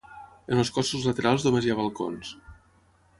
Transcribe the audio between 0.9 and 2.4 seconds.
laterals només hi ha balcons.